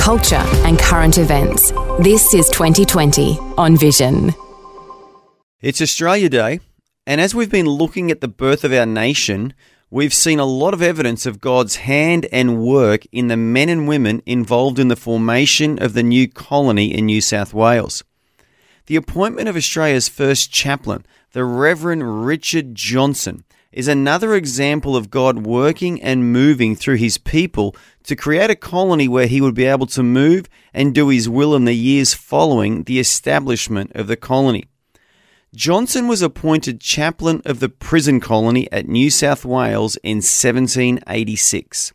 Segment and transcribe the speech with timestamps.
[0.00, 1.72] culture, and current events.
[2.00, 4.32] This is 2020 on Vision.
[5.60, 6.60] It's Australia Day,
[7.06, 9.52] and as we've been looking at the birth of our nation,
[9.90, 13.86] we've seen a lot of evidence of God's hand and work in the men and
[13.86, 18.02] women involved in the formation of the new colony in New South Wales.
[18.86, 25.46] The appointment of Australia's first chaplain, the Reverend Richard Johnson, is another example of God
[25.46, 29.86] working and moving through his people to create a colony where he would be able
[29.86, 34.64] to move and do his will in the years following the establishment of the colony.
[35.54, 41.92] Johnson was appointed chaplain of the prison colony at New South Wales in 1786.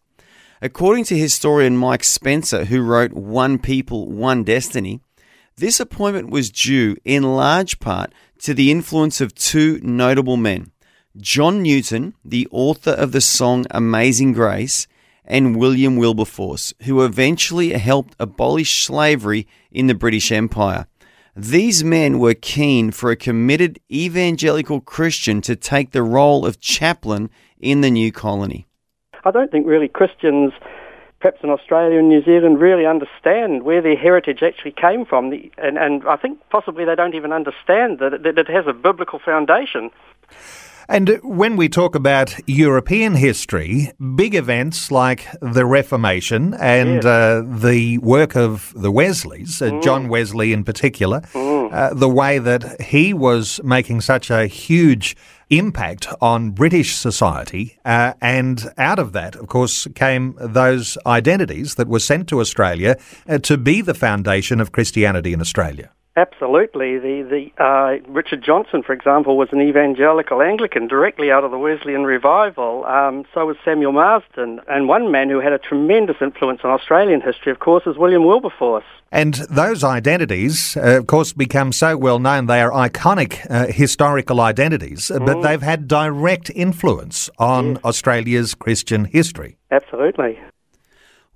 [0.62, 5.02] According to historian Mike Spencer, who wrote One People, One Destiny,
[5.58, 10.72] this appointment was due in large part to the influence of two notable men
[11.18, 14.86] John Newton, the author of the song Amazing Grace,
[15.24, 20.88] and William Wilberforce, who eventually helped abolish slavery in the British Empire.
[21.34, 27.30] These men were keen for a committed evangelical Christian to take the role of chaplain
[27.60, 28.68] in the new colony.
[29.24, 30.52] I don't think really Christians,
[31.22, 35.32] perhaps in Australia and New Zealand, really understand where their heritage actually came from.
[35.58, 38.74] And, and I think possibly they don't even understand that it, that it has a
[38.74, 39.92] biblical foundation.
[40.88, 47.06] And when we talk about European history, big events like the Reformation and yes.
[47.06, 49.84] uh, the work of the Wesleys, uh, mm.
[49.84, 51.74] John Wesley in particular, mm.
[51.74, 55.16] uh, the way that he was making such a huge
[55.50, 57.78] impact on British society.
[57.86, 62.98] Uh, and out of that, of course, came those identities that were sent to Australia
[63.28, 65.92] uh, to be the foundation of Christianity in Australia.
[66.18, 66.98] Absolutely.
[66.98, 71.58] The, the uh, Richard Johnson, for example, was an evangelical Anglican directly out of the
[71.58, 72.86] Wesleyan revival.
[72.86, 74.62] Um, so was Samuel Marsden.
[74.70, 78.24] And one man who had a tremendous influence on Australian history, of course, is William
[78.24, 78.86] Wilberforce.
[79.12, 82.46] And those identities, uh, of course, become so well known.
[82.46, 85.26] They are iconic uh, historical identities, mm.
[85.26, 87.84] but they've had direct influence on yes.
[87.84, 89.58] Australia's Christian history.
[89.70, 90.40] Absolutely.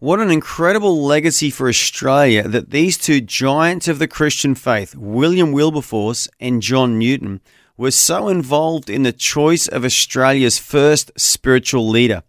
[0.02, 5.52] What an incredible legacy for Australia that these two giants of the Christian faith, William
[5.52, 7.42] Wilberforce and John Newton,
[7.76, 12.24] were so involved in the choice of Australia's first spiritual leader.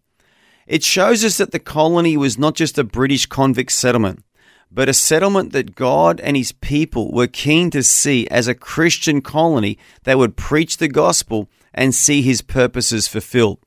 [0.66, 4.24] It shows us that the colony was not just a British convict settlement,
[4.72, 9.20] but a settlement that God and his people were keen to see as a Christian
[9.20, 13.60] colony that would preach the gospel and see his purposes fulfilled.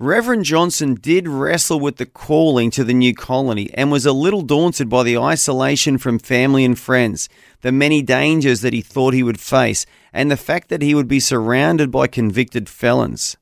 [0.00, 4.42] Reverend Johnson did wrestle with the calling to the new colony and was a little
[4.42, 7.28] daunted by the isolation from family and friends,
[7.62, 11.08] the many dangers that he thought he would face, and the fact that he would
[11.08, 13.36] be surrounded by convicted felons.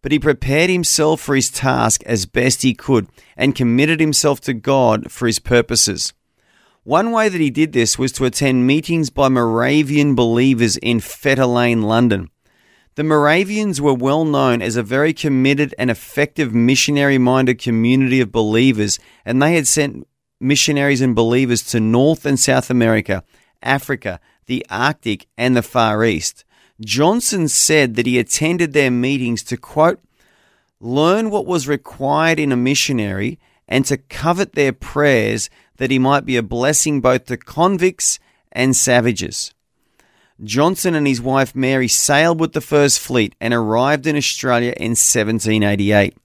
[0.00, 4.54] But he prepared himself for his task as best he could and committed himself to
[4.54, 6.12] God for his purposes.
[6.82, 11.46] One way that he did this was to attend meetings by Moravian believers in Fetter
[11.46, 12.31] Lane, London.
[12.94, 18.30] The Moravians were well known as a very committed and effective missionary minded community of
[18.30, 20.06] believers, and they had sent
[20.38, 23.24] missionaries and believers to North and South America,
[23.62, 26.44] Africa, the Arctic, and the Far East.
[26.82, 30.00] Johnson said that he attended their meetings to quote,
[30.78, 35.48] learn what was required in a missionary and to covet their prayers
[35.78, 38.18] that he might be a blessing both to convicts
[38.50, 39.54] and savages.
[40.44, 44.90] Johnson and his wife Mary sailed with the First Fleet and arrived in Australia in
[44.90, 46.16] 1788.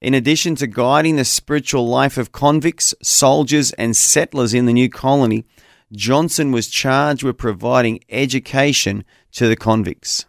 [0.00, 4.88] In addition to guiding the spiritual life of convicts, soldiers, and settlers in the new
[4.88, 5.44] colony,
[5.92, 10.24] Johnson was charged with providing education to the convicts.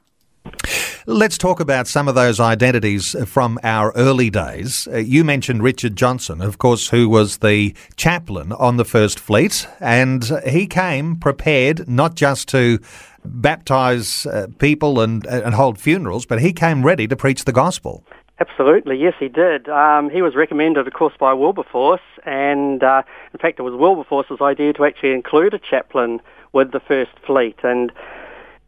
[1.06, 4.88] Let's talk about some of those identities from our early days.
[4.92, 9.68] Uh, you mentioned Richard Johnson, of course, who was the chaplain on the First Fleet,
[9.80, 12.80] and he came prepared not just to
[13.26, 18.04] baptize uh, people and, and hold funerals, but he came ready to preach the gospel.
[18.40, 19.70] Absolutely, yes, he did.
[19.70, 24.42] Um, he was recommended, of course, by Wilberforce, and uh, in fact, it was Wilberforce's
[24.42, 26.20] idea to actually include a chaplain
[26.52, 27.58] with the First Fleet.
[27.64, 27.92] And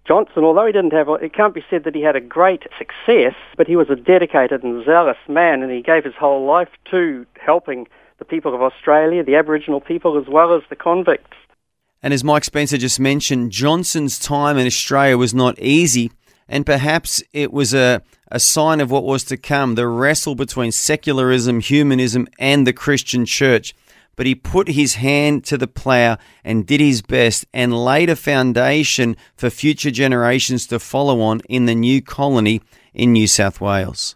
[0.08, 3.34] Johnson, although he didn't have, it can't be said that he had a great success,
[3.58, 7.26] but he was a dedicated and zealous man, and he gave his whole life to
[7.44, 7.88] helping
[8.20, 11.38] the people of Australia, the Aboriginal people, as well as the convicts.
[12.06, 16.12] And as Mike Spencer just mentioned, Johnson's time in Australia was not easy,
[16.48, 20.72] and perhaps it was a, a sign of what was to come the wrestle between
[20.72, 23.74] secularism, humanism, and the Christian church.
[24.16, 28.16] But he put his hand to the plough and did his best and laid a
[28.16, 32.62] foundation for future generations to follow on in the new colony
[32.94, 34.16] in New South Wales.